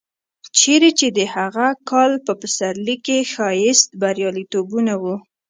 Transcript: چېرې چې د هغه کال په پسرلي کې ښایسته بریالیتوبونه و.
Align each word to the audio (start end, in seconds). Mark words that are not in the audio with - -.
چېرې 0.57 0.89
چې 0.99 1.07
د 1.17 1.19
هغه 1.35 1.67
کال 1.89 2.11
په 2.25 2.33
پسرلي 2.41 2.97
کې 3.05 3.17
ښایسته 3.33 3.93
بریالیتوبونه 4.01 4.93
و. 5.01 5.03